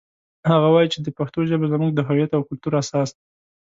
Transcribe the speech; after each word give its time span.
هغه 0.51 0.67
وایي 0.73 0.89
چې 0.93 0.99
د 1.01 1.07
پښتو 1.17 1.39
ژبه 1.49 1.65
زموږ 1.73 1.91
د 1.93 1.99
هویت 2.07 2.31
او 2.33 2.41
کلتور 2.49 2.73
اساس 2.81 3.09
ده 3.15 3.21